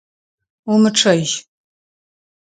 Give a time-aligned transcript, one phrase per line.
[0.71, 1.33] Умычъэжь!